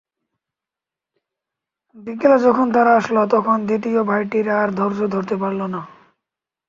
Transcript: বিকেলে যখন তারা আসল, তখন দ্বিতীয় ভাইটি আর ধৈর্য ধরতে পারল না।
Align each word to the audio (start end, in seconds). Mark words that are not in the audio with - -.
বিকেলে 1.97 2.37
যখন 2.45 2.67
তারা 2.75 2.91
আসল, 2.99 3.17
তখন 3.35 3.57
দ্বিতীয় 3.67 3.99
ভাইটি 4.09 4.39
আর 4.55 4.69
ধৈর্য 4.77 4.99
ধরতে 5.13 5.35
পারল 5.41 5.61
না। 5.73 5.81